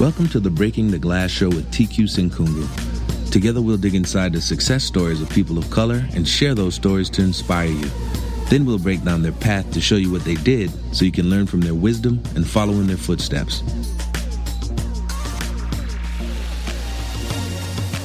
Welcome 0.00 0.30
to 0.30 0.40
the 0.40 0.48
Breaking 0.48 0.90
the 0.90 0.98
Glass 0.98 1.30
show 1.30 1.50
with 1.50 1.70
TQ 1.72 2.08
Senkungu. 2.08 3.30
Together 3.30 3.60
we'll 3.60 3.76
dig 3.76 3.94
inside 3.94 4.32
the 4.32 4.40
success 4.40 4.82
stories 4.82 5.20
of 5.20 5.28
people 5.28 5.58
of 5.58 5.70
color 5.70 6.06
and 6.14 6.26
share 6.26 6.54
those 6.54 6.74
stories 6.74 7.10
to 7.10 7.22
inspire 7.22 7.66
you. 7.66 7.90
Then 8.48 8.64
we'll 8.64 8.78
break 8.78 9.04
down 9.04 9.20
their 9.20 9.32
path 9.32 9.70
to 9.72 9.80
show 9.82 9.96
you 9.96 10.10
what 10.10 10.24
they 10.24 10.36
did 10.36 10.70
so 10.94 11.04
you 11.04 11.12
can 11.12 11.28
learn 11.28 11.46
from 11.46 11.60
their 11.60 11.74
wisdom 11.74 12.18
and 12.34 12.48
follow 12.48 12.72
in 12.72 12.86
their 12.86 12.96
footsteps. 12.96 13.62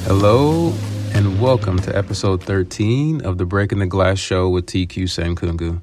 Hello 0.03 0.73
and 1.13 1.39
welcome 1.39 1.79
to 1.79 1.97
episode 1.97 2.43
13 2.43 3.21
of 3.21 3.37
the 3.37 3.45
Breaking 3.45 3.79
the 3.79 3.87
Glass 3.87 4.19
show 4.19 4.49
with 4.49 4.65
TQ 4.65 5.03
Senkungu. 5.03 5.81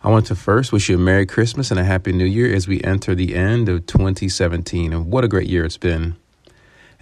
I 0.00 0.10
want 0.10 0.26
to 0.26 0.36
first 0.36 0.70
wish 0.70 0.88
you 0.88 0.94
a 0.94 0.98
Merry 0.98 1.26
Christmas 1.26 1.72
and 1.72 1.80
a 1.80 1.82
Happy 1.82 2.12
New 2.12 2.24
Year 2.24 2.54
as 2.54 2.68
we 2.68 2.80
enter 2.84 3.16
the 3.16 3.34
end 3.34 3.68
of 3.68 3.84
2017. 3.86 4.92
And 4.92 5.10
what 5.10 5.24
a 5.24 5.28
great 5.28 5.48
year 5.48 5.64
it's 5.64 5.76
been. 5.76 6.14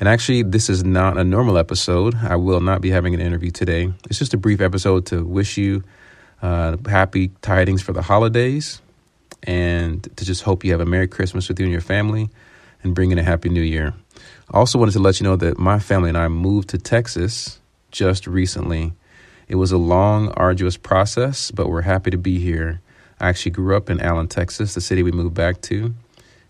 And 0.01 0.09
actually, 0.09 0.43
this 0.43 0.71
is 0.71 0.83
not 0.83 1.19
a 1.19 1.23
normal 1.23 1.59
episode. 1.59 2.15
I 2.15 2.37
will 2.37 2.63
not 2.63 2.81
be 2.81 2.89
having 2.89 3.13
an 3.13 3.21
interview 3.21 3.51
today. 3.51 3.93
It's 4.09 4.19
just 4.19 4.33
a 4.33 4.39
brief 4.39 4.63
episode 4.63 5.05
to 5.07 5.23
wish 5.23 5.59
you 5.59 5.85
uh, 6.41 6.79
happy 6.89 7.29
tidings 7.43 7.83
for 7.83 7.93
the 7.93 8.01
holidays 8.01 8.81
and 9.43 10.03
to 10.17 10.25
just 10.25 10.43
hope 10.43 10.65
you 10.65 10.73
have 10.73 10.81
a 10.81 10.87
Merry 10.87 11.07
Christmas 11.07 11.51
with 11.51 11.61
you 11.61 11.67
and 11.67 11.73
your 11.73 11.83
family 11.83 12.31
and 12.83 12.95
bring 12.95 13.11
in 13.11 13.19
a 13.19 13.23
Happy 13.23 13.51
New 13.51 13.61
Year. 13.61 13.93
I 14.51 14.57
also 14.57 14.79
wanted 14.79 14.93
to 14.93 15.01
let 15.01 15.21
you 15.21 15.25
know 15.25 15.37
that 15.37 15.59
my 15.59 15.81
family 15.81 16.09
and 16.09 16.17
I 16.17 16.29
moved 16.29 16.71
to 16.71 16.79
Texas 16.79 17.61
just 17.91 18.27
recently. 18.27 18.95
It 19.49 19.57
was 19.57 19.71
a 19.71 19.77
long, 19.77 20.31
arduous 20.31 20.79
process, 20.79 21.51
but 21.51 21.69
we're 21.69 21.83
happy 21.83 22.11
to 22.11 22.19
be 22.19 22.39
here 22.39 22.81
I 23.21 23.29
actually 23.29 23.53
grew 23.53 23.77
up 23.77 23.89
in 23.89 24.01
Allen, 24.01 24.29
Texas, 24.29 24.75
the 24.75 24.81
city 24.81 25.03
we 25.03 25.13
moved 25.13 25.35
back 25.35 25.61
to. 25.63 25.95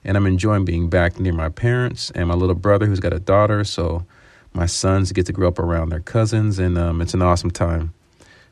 And 0.05 0.17
I'm 0.17 0.27
enjoying 0.27 0.65
being 0.65 0.89
back 0.89 1.19
near 1.19 1.33
my 1.33 1.49
parents 1.49 2.11
and 2.13 2.29
my 2.29 2.35
little 2.35 2.55
brother 2.55 2.87
who's 2.87 3.01
got 3.01 3.13
a 3.13 3.19
daughter. 3.19 3.65
So 3.65 4.07
my 4.53 4.67
sons 4.67 5.13
get 5.13 5.27
to 5.27 5.33
grow 5.33 5.49
up 5.49 5.59
around 5.59 5.91
their 5.91 6.01
cousins, 6.01 6.59
and 6.59 6.79
um, 6.79 7.01
it's 7.01 7.15
an 7.15 7.23
awesome 7.23 7.51
time. 7.51 7.93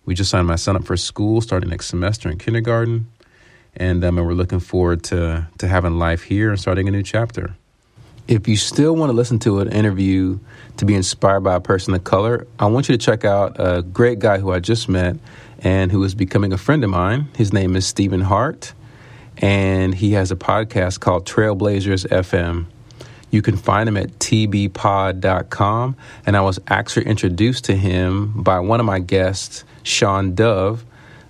We 0.05 0.15
just 0.15 0.31
signed 0.31 0.47
my 0.47 0.57
son 0.57 0.77
up 0.77 0.85
for 0.85 0.97
school 0.97 1.41
starting 1.41 1.71
next 1.71 1.87
semester 1.87 2.29
in 2.29 2.39
kindergarten. 2.39 3.11
And, 3.77 4.05
um, 4.05 4.19
and 4.19 4.27
we're 4.27 4.35
looking 4.35 4.61
forward 4.61 5.03
to, 5.05 5.49
to 5.59 5.69
having 5.69 5.99
life 5.99 6.23
here 6.23 6.51
and 6.51 6.61
starting 6.61 6.89
a 6.89 6.91
new 6.91 7.03
chapter. 7.03 7.57
If 8.27 8.49
you 8.49 8.57
still 8.57 8.97
want 8.97 9.11
to 9.11 9.13
listen 9.15 9.39
to 9.41 9.61
an 9.61 9.71
interview 9.71 10.39
to 10.79 10.87
be 10.87 10.95
inspired 10.95 11.41
by 11.41 11.57
a 11.57 11.61
person 11.61 11.93
of 11.93 12.05
color, 12.05 12.47
I 12.59 12.65
want 12.67 12.89
you 12.89 12.97
to 12.97 13.05
check 13.05 13.23
out 13.23 13.57
a 13.59 13.83
great 13.83 14.19
guy 14.19 14.39
who 14.39 14.51
I 14.51 14.61
just 14.61 14.89
met 14.89 15.17
and 15.59 15.93
who 15.93 16.03
is 16.05 16.15
becoming 16.15 16.51
a 16.51 16.57
friend 16.57 16.83
of 16.85 16.89
mine. 16.89 17.29
His 17.37 17.53
name 17.53 17.77
is 17.77 17.87
Stephen 17.87 18.23
Hart, 18.23 18.73
and 19.37 19.95
he 19.95 20.13
has 20.13 20.31
a 20.31 20.37
podcast 20.37 21.01
called 21.01 21.27
Trailblazers 21.27 22.07
FM. 22.09 22.65
You 23.31 23.43
can 23.43 23.59
find 23.59 23.87
him 23.91 23.99
at 23.99 24.19
tbpod.com. 24.21 25.97
And 26.25 26.37
I 26.37 26.41
was 26.41 26.59
actually 26.69 27.05
introduced 27.07 27.65
to 27.65 27.77
him 27.77 28.43
by 28.43 28.61
one 28.61 28.81
of 28.81 28.87
my 28.87 29.01
guests, 29.01 29.65
Sean 29.83 30.35
Dove. 30.35 30.83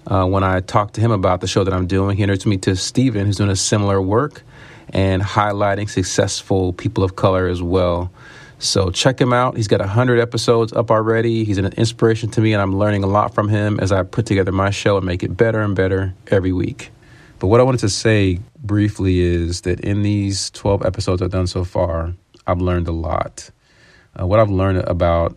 Uh, 0.06 0.26
when 0.26 0.44
I 0.44 0.60
talked 0.60 0.94
to 0.94 1.00
him 1.00 1.10
about 1.10 1.40
the 1.40 1.48
show 1.48 1.64
that 1.64 1.74
I'm 1.74 1.88
doing, 1.88 2.16
he 2.18 2.22
introduced 2.22 2.46
me 2.46 2.58
to 2.58 2.76
Stephen, 2.76 3.26
who's 3.26 3.38
doing 3.38 3.50
a 3.50 3.56
similar 3.56 4.00
work 4.00 4.44
and 4.90 5.22
highlighting 5.22 5.88
successful 5.88 6.72
people 6.72 7.04
of 7.04 7.16
color 7.16 7.46
as 7.46 7.62
well. 7.62 8.10
So 8.58 8.90
check 8.90 9.20
him 9.20 9.32
out. 9.32 9.56
He's 9.56 9.68
got 9.68 9.80
100 9.80 10.20
episodes 10.20 10.72
up 10.72 10.90
already. 10.90 11.44
He's 11.44 11.58
an 11.58 11.66
inspiration 11.74 12.30
to 12.30 12.40
me, 12.40 12.52
and 12.52 12.62
I'm 12.62 12.76
learning 12.76 13.04
a 13.04 13.06
lot 13.06 13.34
from 13.34 13.48
him 13.48 13.78
as 13.80 13.92
I 13.92 14.02
put 14.04 14.26
together 14.26 14.52
my 14.52 14.70
show 14.70 14.96
and 14.96 15.04
make 15.04 15.22
it 15.22 15.36
better 15.36 15.60
and 15.60 15.74
better 15.74 16.14
every 16.28 16.52
week. 16.52 16.90
But 17.38 17.48
what 17.48 17.60
I 17.60 17.62
wanted 17.62 17.80
to 17.80 17.88
say 17.88 18.40
briefly 18.58 19.20
is 19.20 19.62
that 19.62 19.80
in 19.80 20.02
these 20.02 20.50
12 20.50 20.84
episodes 20.84 21.20
I've 21.20 21.30
done 21.30 21.46
so 21.46 21.64
far, 21.64 22.14
I've 22.46 22.60
learned 22.60 22.88
a 22.88 22.92
lot. 22.92 23.50
Uh, 24.18 24.26
what 24.26 24.38
I've 24.38 24.50
learned 24.50 24.78
about, 24.78 25.36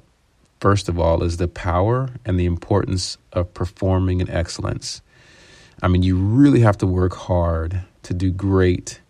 first 0.60 0.88
of 0.88 1.00
all, 1.00 1.24
is 1.24 1.38
the 1.38 1.48
power 1.48 2.10
and 2.26 2.40
the 2.40 2.46
importance 2.46 3.18
of 3.34 3.54
performing 3.54 4.22
in 4.22 4.30
excellence. 4.30 5.02
I 5.82 5.88
mean, 5.88 6.04
you 6.04 6.16
really 6.16 6.62
have 6.62 6.78
to 6.78 6.88
work 6.88 7.14
hard 7.14 7.82
to 8.04 8.14
do 8.14 8.32
great 8.32 9.02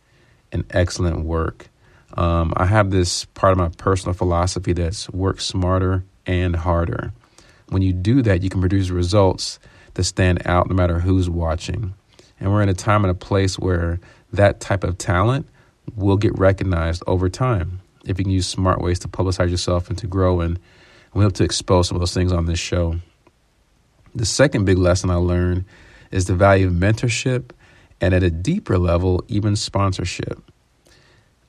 and 0.57 0.65
excellent 0.75 1.21
work. 1.21 1.69
Um, 2.15 2.53
I 2.57 2.65
have 2.65 2.89
this 2.89 3.25
part 3.25 3.51
of 3.51 3.57
my 3.57 3.69
personal 3.77 4.13
philosophy 4.13 4.73
that's 4.73 5.09
work 5.09 5.39
smarter 5.39 6.03
and 6.25 6.55
harder. 6.55 7.13
When 7.69 7.81
you 7.81 7.93
do 7.93 8.21
that, 8.23 8.41
you 8.41 8.49
can 8.49 8.59
produce 8.59 8.89
results 8.89 9.59
that 9.93 10.03
stand 10.03 10.41
out 10.45 10.69
no 10.69 10.75
matter 10.75 10.99
who's 10.99 11.29
watching. 11.29 11.93
And 12.39 12.51
we're 12.51 12.61
in 12.61 12.69
a 12.69 12.73
time 12.73 13.03
and 13.03 13.11
a 13.11 13.15
place 13.15 13.57
where 13.59 13.99
that 14.33 14.59
type 14.59 14.83
of 14.83 14.97
talent 14.97 15.47
will 15.95 16.17
get 16.17 16.37
recognized 16.37 17.03
over 17.07 17.29
time 17.29 17.79
if 18.03 18.17
you 18.17 18.25
can 18.25 18.31
use 18.31 18.47
smart 18.47 18.81
ways 18.81 18.99
to 18.99 19.07
publicize 19.07 19.49
yourself 19.49 19.89
and 19.89 19.97
to 19.97 20.07
grow. 20.07 20.41
And 20.41 20.59
we 21.13 21.23
hope 21.23 21.33
to 21.33 21.43
expose 21.43 21.87
some 21.87 21.95
of 21.95 22.01
those 22.01 22.13
things 22.13 22.31
on 22.31 22.45
this 22.45 22.59
show. 22.59 22.95
The 24.15 24.25
second 24.25 24.65
big 24.65 24.77
lesson 24.77 25.09
I 25.09 25.15
learned 25.15 25.65
is 26.09 26.25
the 26.25 26.35
value 26.35 26.67
of 26.67 26.73
mentorship 26.73 27.51
and 28.01 28.13
at 28.13 28.23
a 28.23 28.29
deeper 28.29 28.77
level, 28.77 29.23
even 29.27 29.55
sponsorship. 29.55 30.41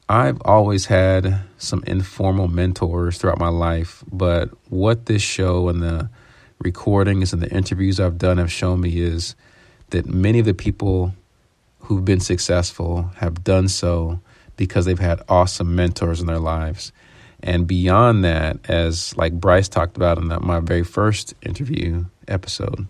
I've 0.09 0.41
always 0.45 0.87
had 0.87 1.41
some 1.59 1.85
informal 1.87 2.49
mentors 2.49 3.19
throughout 3.19 3.39
my 3.39 3.49
life, 3.49 4.03
but 4.11 4.51
what 4.71 5.07
this 5.07 5.21
show 5.21 5.69
and 5.69 5.83
the 5.83 6.09
recordings 6.61 7.33
and 7.33 7.43
the 7.43 7.51
interviews 7.51 8.01
I've 8.01 8.19
done 8.19 8.39
have 8.39 8.51
shown 8.51 8.81
me 8.81 9.01
is 9.01 9.35
that 9.91 10.07
many 10.07 10.39
of 10.39 10.47
the 10.47 10.55
people 10.55 11.15
who've 11.81 12.05
been 12.05 12.21
successful 12.21 13.11
have 13.17 13.45
done 13.45 13.69
so 13.69 14.21
because 14.57 14.85
they've 14.87 14.99
had 14.99 15.23
awesome 15.29 15.77
mentors 15.77 16.21
in 16.21 16.27
their 16.27 16.39
lives. 16.39 16.93
And 17.43 17.67
beyond 17.67 18.25
that, 18.25 18.59
as 18.69 19.17
like 19.17 19.33
Bryce 19.33 19.69
talked 19.69 19.97
about 19.97 20.19
in 20.19 20.27
my 20.27 20.61
very 20.61 20.83
first 20.83 21.35
interview 21.43 22.07
episode, 22.27 22.87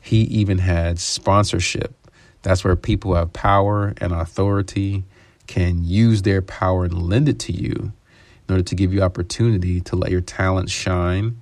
he 0.00 0.22
even 0.22 0.58
had 0.58 0.98
sponsorship. 0.98 1.94
That's 2.42 2.64
where 2.64 2.76
people 2.76 3.14
have 3.14 3.32
power 3.32 3.94
and 3.98 4.12
authority 4.12 5.04
can 5.46 5.84
use 5.84 6.22
their 6.22 6.40
power 6.42 6.84
and 6.84 7.02
lend 7.02 7.28
it 7.28 7.38
to 7.40 7.52
you 7.52 7.92
in 8.48 8.54
order 8.54 8.62
to 8.62 8.74
give 8.74 8.94
you 8.94 9.02
opportunity 9.02 9.80
to 9.80 9.96
let 9.96 10.10
your 10.10 10.20
talent 10.20 10.70
shine 10.70 11.40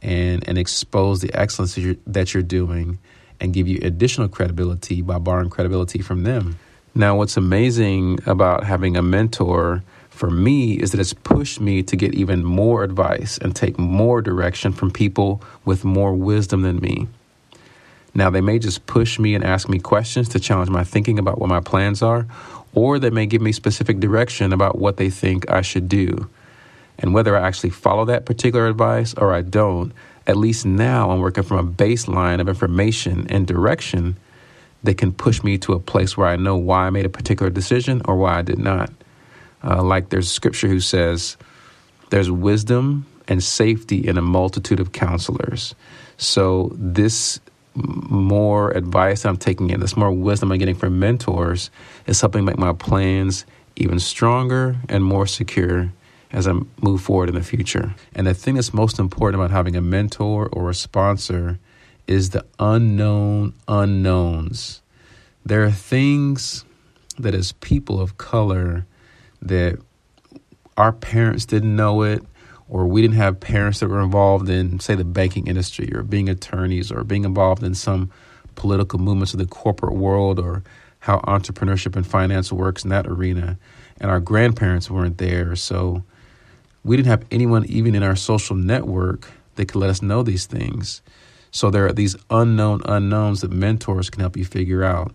and 0.00 0.48
and 0.48 0.56
expose 0.56 1.20
the 1.20 1.32
excellence 1.34 1.74
that 1.74 1.80
you're, 1.80 1.96
that 2.06 2.32
you're 2.32 2.42
doing 2.42 2.98
and 3.40 3.52
give 3.52 3.68
you 3.68 3.78
additional 3.82 4.28
credibility 4.28 5.02
by 5.02 5.18
borrowing 5.18 5.50
credibility 5.50 6.00
from 6.00 6.22
them. 6.22 6.58
Now, 6.94 7.16
what's 7.16 7.36
amazing 7.36 8.18
about 8.26 8.64
having 8.64 8.96
a 8.96 9.02
mentor 9.02 9.82
for 10.08 10.30
me 10.30 10.72
is 10.72 10.90
that 10.90 11.00
it's 11.00 11.12
pushed 11.12 11.60
me 11.60 11.82
to 11.84 11.96
get 11.96 12.14
even 12.14 12.44
more 12.44 12.82
advice 12.82 13.38
and 13.38 13.54
take 13.54 13.78
more 13.78 14.20
direction 14.20 14.72
from 14.72 14.90
people 14.90 15.40
with 15.64 15.84
more 15.84 16.12
wisdom 16.12 16.62
than 16.62 16.78
me. 16.78 17.06
Now, 18.14 18.30
they 18.30 18.40
may 18.40 18.58
just 18.58 18.86
push 18.86 19.18
me 19.18 19.34
and 19.34 19.44
ask 19.44 19.68
me 19.68 19.78
questions 19.78 20.28
to 20.30 20.40
challenge 20.40 20.70
my 20.70 20.84
thinking 20.84 21.18
about 21.18 21.38
what 21.38 21.48
my 21.48 21.60
plans 21.60 22.02
are, 22.02 22.26
or 22.74 22.98
they 22.98 23.10
may 23.10 23.26
give 23.26 23.42
me 23.42 23.52
specific 23.52 24.00
direction 24.00 24.52
about 24.52 24.78
what 24.78 24.96
they 24.96 25.10
think 25.10 25.50
I 25.50 25.62
should 25.62 25.88
do. 25.88 26.28
And 26.98 27.14
whether 27.14 27.36
I 27.36 27.46
actually 27.46 27.70
follow 27.70 28.04
that 28.06 28.26
particular 28.26 28.66
advice 28.66 29.14
or 29.14 29.32
I 29.32 29.42
don't, 29.42 29.92
at 30.26 30.36
least 30.36 30.66
now 30.66 31.10
I'm 31.10 31.20
working 31.20 31.44
from 31.44 31.58
a 31.58 31.72
baseline 31.72 32.40
of 32.40 32.48
information 32.48 33.26
and 33.30 33.46
direction 33.46 34.16
that 34.82 34.98
can 34.98 35.12
push 35.12 35.42
me 35.42 35.58
to 35.58 35.72
a 35.72 35.80
place 35.80 36.16
where 36.16 36.28
I 36.28 36.36
know 36.36 36.56
why 36.56 36.86
I 36.86 36.90
made 36.90 37.06
a 37.06 37.10
particular 37.10 37.50
decision 37.50 38.02
or 38.04 38.16
why 38.16 38.38
I 38.38 38.42
did 38.42 38.58
not. 38.58 38.90
Uh, 39.62 39.82
like 39.82 40.10
there's 40.10 40.30
scripture 40.30 40.68
who 40.68 40.80
says, 40.80 41.36
there's 42.10 42.30
wisdom 42.30 43.06
and 43.26 43.42
safety 43.42 44.06
in 44.06 44.18
a 44.18 44.22
multitude 44.22 44.80
of 44.80 44.92
counselors. 44.92 45.74
So 46.16 46.72
this 46.74 47.40
more 47.78 48.70
advice 48.72 49.22
that 49.22 49.28
I'm 49.28 49.36
taking 49.36 49.70
in, 49.70 49.80
this 49.80 49.96
more 49.96 50.10
wisdom 50.10 50.52
I'm 50.52 50.58
getting 50.58 50.74
from 50.74 50.98
mentors 50.98 51.70
is 52.06 52.20
helping 52.20 52.44
make 52.44 52.58
my 52.58 52.72
plans 52.72 53.46
even 53.76 54.00
stronger 54.00 54.76
and 54.88 55.04
more 55.04 55.26
secure 55.26 55.92
as 56.32 56.46
I 56.46 56.54
move 56.82 57.00
forward 57.00 57.28
in 57.28 57.34
the 57.34 57.42
future. 57.42 57.94
And 58.14 58.26
the 58.26 58.34
thing 58.34 58.56
that's 58.56 58.74
most 58.74 58.98
important 58.98 59.40
about 59.40 59.52
having 59.52 59.76
a 59.76 59.80
mentor 59.80 60.48
or 60.52 60.68
a 60.70 60.74
sponsor 60.74 61.58
is 62.06 62.30
the 62.30 62.44
unknown 62.58 63.54
unknowns. 63.66 64.82
There 65.44 65.64
are 65.64 65.70
things 65.70 66.64
that 67.18 67.34
as 67.34 67.52
people 67.52 68.00
of 68.00 68.18
color 68.18 68.86
that 69.40 69.78
our 70.76 70.92
parents 70.92 71.46
didn't 71.46 71.74
know 71.74 72.02
it 72.02 72.22
or 72.68 72.86
we 72.86 73.00
didn't 73.00 73.16
have 73.16 73.40
parents 73.40 73.80
that 73.80 73.88
were 73.88 74.02
involved 74.02 74.48
in, 74.48 74.78
say, 74.80 74.94
the 74.94 75.04
banking 75.04 75.46
industry 75.46 75.90
or 75.94 76.02
being 76.02 76.28
attorneys 76.28 76.92
or 76.92 77.02
being 77.04 77.24
involved 77.24 77.62
in 77.62 77.74
some 77.74 78.10
political 78.54 78.98
movements 78.98 79.32
of 79.32 79.38
the 79.38 79.46
corporate 79.46 79.94
world 79.94 80.38
or 80.38 80.62
how 81.00 81.18
entrepreneurship 81.20 81.96
and 81.96 82.06
finance 82.06 82.52
works 82.52 82.84
in 82.84 82.90
that 82.90 83.06
arena. 83.06 83.58
And 84.00 84.10
our 84.10 84.20
grandparents 84.20 84.90
weren't 84.90 85.18
there. 85.18 85.56
So 85.56 86.04
we 86.84 86.96
didn't 86.96 87.08
have 87.08 87.24
anyone, 87.30 87.64
even 87.66 87.94
in 87.94 88.02
our 88.02 88.16
social 88.16 88.56
network, 88.56 89.28
that 89.54 89.66
could 89.66 89.80
let 89.80 89.90
us 89.90 90.02
know 90.02 90.22
these 90.22 90.46
things. 90.46 91.02
So 91.50 91.70
there 91.70 91.86
are 91.86 91.92
these 91.92 92.16
unknown 92.30 92.82
unknowns 92.84 93.40
that 93.40 93.50
mentors 93.50 94.10
can 94.10 94.20
help 94.20 94.36
you 94.36 94.44
figure 94.44 94.84
out. 94.84 95.12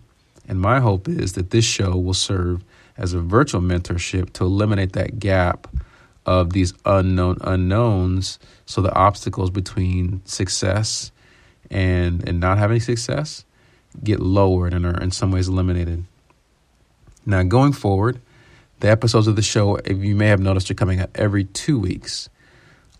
And 0.47 0.59
my 0.59 0.79
hope 0.79 1.07
is 1.07 1.33
that 1.33 1.51
this 1.51 1.63
show 1.63 1.95
will 1.95 2.13
serve 2.13 2.63
as 2.97 3.13
a 3.13 3.19
virtual 3.19 3.61
mentorship 3.61 4.33
to 4.33 4.43
eliminate 4.43 4.93
that 4.93 5.19
gap 5.19 5.67
of 6.25 6.53
these 6.53 6.73
unknown 6.85 7.37
unknowns 7.41 8.39
so 8.65 8.81
the 8.81 8.93
obstacles 8.93 9.49
between 9.49 10.21
success 10.25 11.11
and 11.69 12.27
and 12.27 12.39
not 12.39 12.57
having 12.57 12.79
success 12.79 13.45
get 14.03 14.19
lowered 14.19 14.73
and 14.73 14.85
are 14.85 14.99
in 15.01 15.11
some 15.11 15.31
ways 15.31 15.47
eliminated. 15.47 16.03
Now 17.25 17.43
going 17.43 17.73
forward, 17.73 18.19
the 18.79 18.89
episodes 18.89 19.27
of 19.27 19.35
the 19.35 19.41
show, 19.41 19.75
if 19.77 20.03
you 20.03 20.15
may 20.15 20.27
have 20.27 20.39
noticed, 20.39 20.69
are 20.71 20.75
coming 20.75 20.99
out 20.99 21.09
every 21.15 21.45
two 21.45 21.79
weeks. 21.79 22.29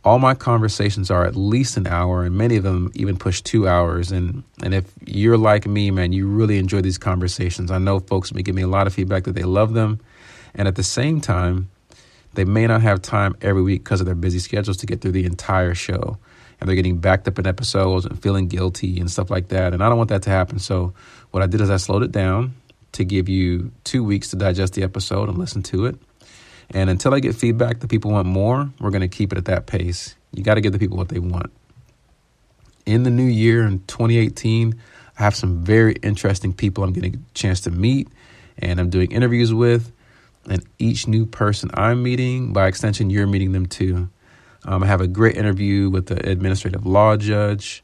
All 0.06 0.20
my 0.20 0.34
conversations 0.34 1.10
are 1.10 1.26
at 1.26 1.36
least 1.36 1.78
an 1.78 1.88
hour, 1.88 2.24
and 2.24 2.38
many 2.38 2.58
of 2.58 2.64
them 2.64 2.92
even 2.94 3.18
push 3.18 3.42
two 3.42 3.68
hours. 3.68 4.12
And 4.12 4.44
and 4.62 4.74
if 4.74 4.92
you're 5.06 5.38
like 5.38 5.66
me, 5.66 5.92
man, 5.92 6.12
you 6.12 6.28
really 6.28 6.58
enjoy 6.58 6.82
these 6.82 6.98
conversations. 6.98 7.72
I 7.72 7.78
know 7.78 8.00
folks 8.00 8.34
may 8.34 8.44
give 8.44 8.56
me 8.56 8.62
a 8.62 8.68
lot 8.68 8.86
of 8.86 8.94
feedback 8.94 9.24
that 9.24 9.36
they 9.36 9.44
love 9.44 9.74
them, 9.74 10.00
and 10.56 10.68
at 10.68 10.76
the 10.76 10.84
same 10.84 11.22
time, 11.22 11.70
they 12.34 12.46
may 12.46 12.68
not 12.68 12.82
have 12.82 13.02
time 13.02 13.36
every 13.42 13.62
week 13.62 13.84
because 13.84 14.00
of 14.00 14.06
their 14.06 14.16
busy 14.16 14.40
schedules 14.40 14.78
to 14.78 14.86
get 14.86 15.02
through 15.02 15.12
the 15.12 15.26
entire 15.26 15.76
show. 15.76 16.18
And 16.60 16.68
they're 16.68 16.76
getting 16.76 16.98
backed 16.98 17.28
up 17.28 17.40
in 17.40 17.48
episodes 17.48 18.06
and 18.06 18.22
feeling 18.22 18.48
guilty 18.48 19.00
and 19.00 19.10
stuff 19.10 19.30
like 19.30 19.50
that. 19.50 19.74
And 19.74 19.84
I 19.84 19.90
don't 19.90 19.98
want 19.98 20.10
that 20.10 20.24
to 20.24 20.30
happen. 20.30 20.60
So, 20.60 20.94
what 21.32 21.44
I 21.44 21.48
did 21.48 21.62
is 21.62 21.70
I 21.70 21.78
slowed 21.78 22.04
it 22.04 22.12
down 22.12 22.54
to 22.94 23.04
give 23.04 23.28
you 23.28 23.72
two 23.84 24.04
weeks 24.04 24.30
to 24.30 24.36
digest 24.36 24.74
the 24.74 24.84
episode 24.84 25.30
and 25.30 25.38
listen 25.38 25.64
to 25.64 25.88
it. 25.88 25.96
And 26.70 26.90
until 26.90 27.14
I 27.14 27.20
get 27.20 27.36
feedback 27.36 27.80
that 27.80 27.90
people 27.90 28.12
want 28.12 28.28
more, 28.28 28.70
we're 28.80 28.92
going 28.92 29.02
to 29.02 29.08
keep 29.08 29.32
it 29.32 29.38
at 29.38 29.46
that 29.46 29.66
pace. 29.66 30.16
You 30.32 30.44
got 30.44 30.56
to 30.56 30.62
give 30.62 30.72
the 30.72 30.80
people 30.80 30.98
what 30.98 31.10
they 31.10 31.20
want. 31.20 31.52
In 32.86 33.04
the 33.04 33.10
new 33.10 33.24
year 33.24 33.66
in 33.66 33.80
2018, 33.88 34.80
I 35.18 35.24
have 35.24 35.36
some 35.36 35.64
very 35.64 35.94
interesting 36.02 36.54
people 36.54 36.84
I'm 36.84 36.94
getting 36.94 37.16
a 37.16 37.34
chance 37.34 37.62
to 37.62 37.72
meet 37.72 38.08
and 38.58 38.80
I'm 38.80 38.90
doing 38.90 39.12
interviews 39.12 39.54
with. 39.54 39.92
And 40.50 40.66
each 40.78 41.08
new 41.08 41.26
person 41.26 41.70
I'm 41.74 42.04
meeting, 42.04 42.54
by 42.54 42.68
extension, 42.68 43.10
you're 43.10 43.28
meeting 43.28 43.54
them 43.54 43.66
too. 43.66 44.10
Um, 44.66 44.84
I 44.84 44.88
have 44.88 45.02
a 45.02 45.08
great 45.08 45.36
interview 45.36 45.90
with 45.90 46.08
the 46.08 46.30
administrative 46.30 46.86
law 46.86 47.18
judge. 47.18 47.84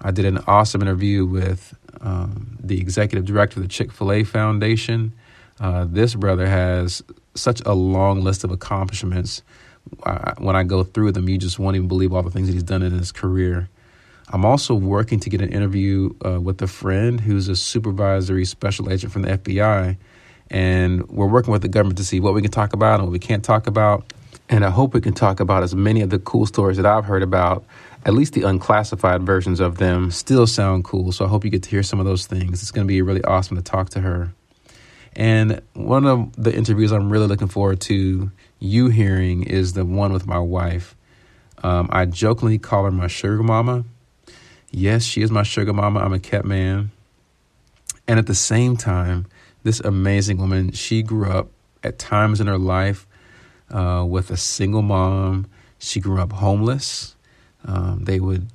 I 0.00 0.10
did 0.10 0.24
an 0.24 0.38
awesome 0.46 0.82
interview 0.82 1.24
with 1.24 1.74
um, 2.00 2.56
the 2.60 2.80
executive 2.80 3.24
director 3.26 3.60
of 3.60 3.62
the 3.62 3.68
Chick 3.68 3.92
fil 3.92 4.12
A 4.12 4.24
Foundation. 4.24 5.12
Uh, 5.58 5.86
this 5.88 6.14
brother 6.14 6.46
has 6.46 7.02
such 7.34 7.60
a 7.66 7.74
long 7.74 8.22
list 8.22 8.44
of 8.44 8.50
accomplishments. 8.50 9.42
I, 10.04 10.34
when 10.38 10.56
I 10.56 10.62
go 10.62 10.84
through 10.84 11.12
them, 11.12 11.28
you 11.28 11.38
just 11.38 11.58
won't 11.58 11.76
even 11.76 11.88
believe 11.88 12.12
all 12.12 12.22
the 12.22 12.30
things 12.30 12.46
that 12.46 12.54
he's 12.54 12.62
done 12.62 12.82
in 12.82 12.92
his 12.92 13.12
career. 13.12 13.68
I'm 14.32 14.44
also 14.44 14.74
working 14.74 15.18
to 15.20 15.30
get 15.30 15.40
an 15.40 15.52
interview 15.52 16.14
uh, 16.24 16.40
with 16.40 16.62
a 16.62 16.68
friend 16.68 17.20
who's 17.20 17.48
a 17.48 17.56
supervisory 17.56 18.44
special 18.44 18.90
agent 18.90 19.12
from 19.12 19.22
the 19.22 19.36
FBI 19.36 19.96
and 20.50 21.08
we're 21.08 21.26
working 21.28 21.52
with 21.52 21.62
the 21.62 21.68
government 21.68 21.98
to 21.98 22.04
see 22.04 22.20
what 22.20 22.34
we 22.34 22.42
can 22.42 22.50
talk 22.50 22.72
about 22.72 22.94
and 22.94 23.04
what 23.04 23.12
we 23.12 23.18
can't 23.18 23.44
talk 23.44 23.66
about. 23.66 24.12
And 24.48 24.64
I 24.64 24.70
hope 24.70 24.94
we 24.94 25.00
can 25.00 25.14
talk 25.14 25.38
about 25.38 25.62
as 25.62 25.74
many 25.74 26.00
of 26.00 26.10
the 26.10 26.18
cool 26.18 26.44
stories 26.44 26.76
that 26.76 26.86
I've 26.86 27.04
heard 27.04 27.22
about. 27.22 27.64
At 28.04 28.14
least 28.14 28.32
the 28.32 28.42
unclassified 28.42 29.22
versions 29.22 29.60
of 29.60 29.78
them 29.78 30.10
still 30.10 30.46
sound 30.46 30.84
cool. 30.84 31.12
So 31.12 31.24
I 31.24 31.28
hope 31.28 31.44
you 31.44 31.50
get 31.50 31.62
to 31.64 31.70
hear 31.70 31.84
some 31.84 32.00
of 32.00 32.06
those 32.06 32.26
things. 32.26 32.62
It's 32.62 32.72
going 32.72 32.86
to 32.86 32.88
be 32.88 33.00
really 33.00 33.22
awesome 33.22 33.56
to 33.56 33.62
talk 33.62 33.90
to 33.90 34.00
her. 34.00 34.32
And 35.14 35.60
one 35.74 36.06
of 36.06 36.34
the 36.36 36.54
interviews 36.54 36.92
I'm 36.92 37.10
really 37.10 37.26
looking 37.26 37.48
forward 37.48 37.80
to 37.82 38.30
you 38.58 38.88
hearing 38.88 39.44
is 39.44 39.74
the 39.74 39.84
one 39.84 40.12
with 40.12 40.26
my 40.26 40.38
wife. 40.38 40.96
Um, 41.62 41.88
I 41.92 42.06
jokingly 42.06 42.58
call 42.58 42.84
her 42.84 42.90
my 42.90 43.06
sugar 43.06 43.42
mama. 43.42 43.84
Yes, 44.70 45.04
she 45.04 45.22
is 45.22 45.30
my 45.30 45.42
sugar 45.42 45.72
mama. 45.72 46.00
I'm 46.00 46.12
a 46.12 46.18
kept 46.18 46.46
man. 46.46 46.90
And 48.08 48.18
at 48.18 48.26
the 48.26 48.34
same 48.34 48.76
time, 48.76 49.26
this 49.62 49.80
amazing 49.80 50.38
woman. 50.38 50.72
She 50.72 51.02
grew 51.02 51.26
up 51.26 51.48
at 51.82 51.98
times 51.98 52.40
in 52.40 52.46
her 52.46 52.58
life 52.58 53.06
uh, 53.70 54.04
with 54.06 54.30
a 54.30 54.36
single 54.36 54.82
mom. 54.82 55.46
She 55.78 56.00
grew 56.00 56.20
up 56.20 56.32
homeless. 56.32 57.16
Um, 57.64 58.04
they 58.04 58.20
would, 58.20 58.48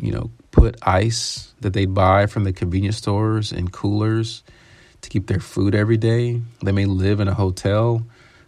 you 0.00 0.12
know, 0.12 0.30
put 0.50 0.76
ice 0.82 1.52
that 1.60 1.72
they'd 1.72 1.94
buy 1.94 2.26
from 2.26 2.44
the 2.44 2.52
convenience 2.52 2.96
stores 2.96 3.52
in 3.52 3.68
coolers 3.68 4.42
to 5.00 5.08
keep 5.08 5.26
their 5.26 5.40
food 5.40 5.74
every 5.74 5.96
day. 5.96 6.40
They 6.62 6.72
may 6.72 6.86
live 6.86 7.20
in 7.20 7.28
a 7.28 7.34
hotel 7.34 8.04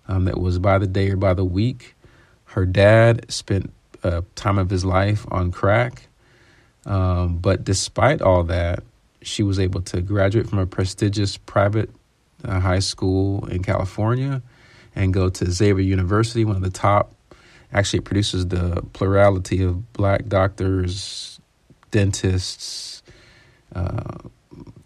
um, 0.09 0.25
that 0.25 0.39
was 0.39 0.59
by 0.59 0.79
the 0.79 0.87
day 0.87 1.11
or 1.11 1.17
by 1.17 1.35
the 1.35 1.45
week. 1.45 1.95
Her 2.47 2.67
dad 2.67 3.31
spent 3.31 3.73
uh, 4.03 4.23
time 4.35 4.59
of 4.59 4.71
his 4.71 4.85
life 4.85 5.27
on 5.31 5.53
crack. 5.53 6.09
Um, 6.87 7.39
but 7.39 7.63
despite 7.63 8.23
all 8.23 8.43
that, 8.45 8.83
she 9.23 9.43
was 9.43 9.61
able 9.61 9.83
to 9.83 10.01
graduate 10.01 10.49
from 10.49 10.59
a 10.59 10.67
prestigious 10.67 11.37
private 11.37 11.91
uh, 12.45 12.61
high 12.61 12.79
school 12.79 13.47
in 13.47 13.63
California 13.63 14.43
and 14.95 15.15
go 15.15 15.29
to 15.29 15.51
Xavier 15.51 15.85
University, 15.85 16.45
one 16.45 16.57
of 16.57 16.63
the 16.63 16.71
top. 16.71 17.15
Actually, 17.73 18.01
produces 18.01 18.49
the 18.49 18.83
plurality 18.93 19.63
of 19.63 19.93
black 19.93 20.27
doctors, 20.27 21.41
dentists, 21.93 23.03
uh, 23.75 24.19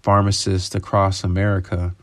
pharmacists 0.02 0.74
across 0.74 1.24
America. 1.24 1.94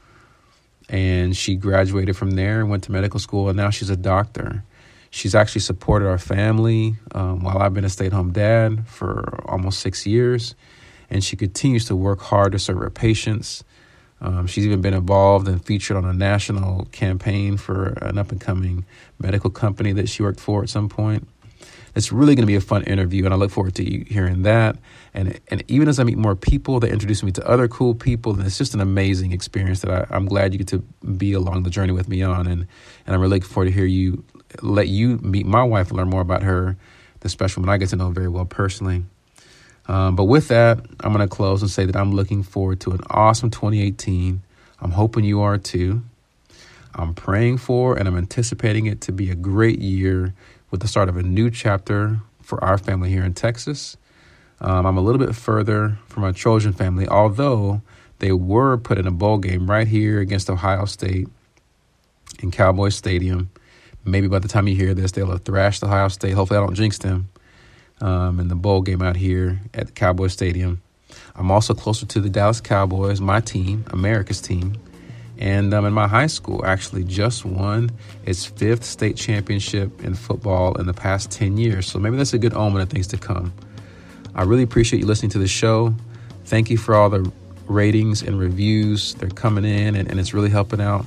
And 0.90 1.38
she 1.38 1.56
graduated 1.56 2.18
from 2.18 2.32
there 2.32 2.60
and 2.60 2.70
went 2.70 2.84
to 2.86 2.92
medical 2.92 3.20
school, 3.20 3.48
and 3.48 3.56
now 3.56 3.70
she's 3.70 3.92
a 3.92 3.96
doctor. 3.96 4.64
She's 5.12 5.36
actually 5.36 5.62
supported 5.62 6.08
our 6.08 6.18
family 6.18 6.96
um, 7.14 7.44
while 7.44 7.60
I've 7.60 7.74
been 7.74 7.86
a 7.86 7.90
stay 7.90 8.08
at 8.08 8.14
home 8.14 8.32
dad 8.32 8.88
for 8.88 9.42
almost 9.46 9.82
six 9.82 10.08
years. 10.08 10.56
And 11.10 11.24
she 11.24 11.36
continues 11.36 11.86
to 11.86 11.96
work 11.96 12.22
hard 12.22 12.54
to 12.54 12.60
serve 12.60 12.80
her 12.80 12.90
patients 12.90 13.64
um, 14.22 14.48
she's 14.48 14.66
even 14.66 14.82
been 14.82 14.94
involved 14.94 15.48
and 15.48 15.64
featured 15.64 15.98
on 15.98 16.06
a 16.06 16.14
national 16.14 16.86
campaign 16.92 17.58
for 17.58 17.88
an 18.02 18.18
up 18.18 18.32
and 18.32 18.40
coming 18.40 18.86
medical 19.20 19.50
company 19.50 19.92
that 19.94 20.10
she 20.10 20.22
worked 20.22 20.40
for 20.40 20.62
at 20.62 20.70
some 20.70 20.90
point. 20.90 21.28
It's 21.94 22.12
really 22.12 22.36
going 22.36 22.44
to 22.44 22.48
be 22.48 22.56
a 22.56 22.62
fun 22.62 22.84
interview, 22.84 23.26
and 23.26 23.34
I 23.34 23.38
look 23.38 23.52
forward 23.52 23.76
to 23.76 23.84
hearing 23.84 24.44
that. 24.44 24.78
And 25.14 25.40
and 25.50 25.64
even 25.68 25.90
as 25.90 26.00
I 26.00 26.04
meet 26.04 26.18
more 26.18 26.36
people, 26.36 26.80
they 26.80 26.90
introduce 26.90 27.22
me 27.22 27.32
to 27.34 27.46
other 27.46 27.68
cool 27.68 27.96
people, 27.96 28.34
and 28.34 28.46
it's 28.46 28.58
just 28.58 28.74
an 28.74 28.80
amazing 28.80 29.34
experience 29.34 29.82
that 29.82 30.10
I, 30.10 30.16
am 30.16 30.26
glad 30.26 30.54
you 30.54 30.60
get 30.60 30.70
to 30.70 30.80
be 31.18 31.34
along 31.34 31.64
the 31.64 31.70
journey 31.70 31.92
with 31.92 32.08
me 32.08 32.22
on. 32.22 32.48
And 32.48 32.66
and 33.06 33.16
I'm 33.16 33.20
really 33.20 33.36
looking 33.36 33.50
forward 33.50 33.66
to 33.66 33.74
hear 33.74 33.86
you 33.86 34.24
let 34.62 34.88
you 34.88 35.18
meet 35.18 35.46
my 35.46 35.64
wife 35.64 35.90
and 35.90 35.98
learn 35.98 36.10
more 36.10 36.22
about 36.22 36.44
her, 36.44 36.78
the 37.22 37.30
special 37.30 37.62
one 37.62 37.70
I 37.70 37.78
get 37.78 37.90
to 37.90 37.98
know 37.98 38.10
very 38.10 38.30
well 38.30 38.46
personally. 38.46 39.04
Um, 39.88 40.16
but 40.16 40.26
with 40.26 40.48
that, 40.50 40.80
I'm 41.02 41.14
going 41.14 41.28
to 41.28 41.34
close 41.34 41.62
and 41.62 41.70
say 41.70 41.86
that 41.86 41.96
I'm 41.96 42.12
looking 42.14 42.44
forward 42.44 42.80
to 42.82 42.92
an 42.92 43.02
awesome 43.10 43.50
2018. 43.50 44.42
I'm 44.80 44.92
hoping 44.92 45.24
you 45.24 45.42
are 45.42 45.58
too. 45.58 46.04
I'm 46.94 47.14
praying 47.14 47.58
for 47.58 47.98
and 47.98 48.08
I'm 48.08 48.18
anticipating 48.18 48.86
it 48.86 49.02
to 49.02 49.12
be 49.12 49.30
a 49.30 49.36
great 49.36 49.80
year 49.80 50.34
with 50.70 50.82
the 50.82 50.88
start 50.88 51.10
of 51.10 51.18
a 51.18 51.24
new 51.24 51.50
chapter 51.50 52.20
for 52.42 52.64
our 52.64 52.78
family 52.78 53.10
here 53.10 53.24
in 53.24 53.34
Texas. 53.34 53.98
Um, 54.60 54.86
I'm 54.86 54.98
a 54.98 55.02
little 55.02 55.20
bit 55.20 55.36
further 55.36 55.98
from 56.08 56.24
our 56.24 56.34
Trojan 56.34 56.74
family, 56.74 57.08
although 57.08 57.82
they 58.20 58.32
were 58.32 58.78
put 58.78 58.98
in 58.98 59.08
a 59.08 59.12
bowl 59.12 59.38
game 59.38 59.70
right 59.70 59.88
here 59.88 60.20
against 60.20 60.50
Ohio 60.50 60.86
State 60.86 61.28
in 62.40 62.52
Cowboy 62.52 62.90
Stadium. 62.90 63.50
Maybe 64.06 64.28
by 64.28 64.40
the 64.40 64.48
time 64.48 64.68
you 64.68 64.76
hear 64.76 64.94
this, 64.94 65.12
they'll 65.12 65.32
have 65.32 65.44
thrashed 65.44 65.84
Ohio 65.84 66.08
State. 66.10 66.34
Hopefully, 66.34 66.60
I 66.60 66.62
don't 66.66 66.76
jinx 66.76 66.98
them 67.00 67.30
um, 68.02 68.40
in 68.40 68.48
the 68.48 68.56
bowl 68.56 68.82
game 68.82 69.02
out 69.02 69.16
here 69.16 69.60
at 69.74 69.88
the 69.88 69.94
Cowboy 69.94 70.28
Stadium. 70.28 70.82
I'm 71.36 71.52
also 71.52 71.74
closer 71.74 72.06
to 72.06 72.20
the 72.20 72.30
Dallas 72.30 72.62
Cowboys, 72.62 73.22
my 73.22 73.40
team, 73.40 73.86
America's 73.92 74.42
team. 74.42 74.78
And 75.38 75.74
um, 75.74 75.86
in 75.86 75.94
my 75.94 76.08
high 76.08 76.28
school, 76.28 76.64
actually 76.66 77.04
just 77.04 77.46
won 77.46 77.90
its 78.26 78.46
fifth 78.46 78.84
state 78.84 79.18
championship 79.18 80.04
in 80.04 80.14
football 80.14 80.76
in 80.76 80.86
the 80.86 80.94
past 80.94 81.32
10 81.32 81.58
years. 81.58 81.88
So 81.88 81.98
maybe 81.98 82.16
that's 82.16 82.34
a 82.34 82.38
good 82.38 82.54
omen 82.54 82.82
of 82.82 82.90
things 82.90 83.08
to 83.08 83.18
come. 83.18 83.52
I 84.36 84.44
really 84.44 84.64
appreciate 84.64 85.00
you 85.00 85.08
listening 85.08 85.32
to 85.32 85.40
the 85.40 85.48
show. 85.48 85.96
Thank 86.46 86.70
you 86.70 86.78
for 86.78 86.96
all 86.96 87.10
the 87.10 87.32
ratings 87.66 88.22
and 88.22 88.40
reviews. 88.40 89.16
They're 89.16 89.30
coming 89.30 89.66
in 89.66 89.96
and, 89.96 90.10
and 90.10 90.20
it's 90.20 90.34
really 90.34 90.50
helping 90.50 90.80
out. 90.80 91.06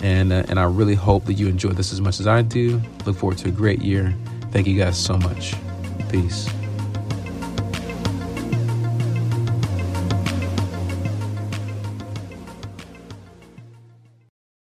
And, 0.00 0.32
uh, 0.32 0.44
and 0.48 0.60
I 0.60 0.64
really 0.64 0.94
hope 0.94 1.24
that 1.24 1.34
you 1.34 1.48
enjoy 1.48 1.70
this 1.70 1.92
as 1.92 2.00
much 2.00 2.20
as 2.20 2.28
I 2.28 2.42
do. 2.42 2.80
Look 3.06 3.16
forward 3.16 3.38
to 3.38 3.48
a 3.48 3.52
great 3.52 3.82
year. 3.82 4.14
Thank 4.52 4.68
you 4.68 4.78
guys 4.78 4.96
so 4.96 5.18
much. 5.18 5.54
Peace. 6.08 6.67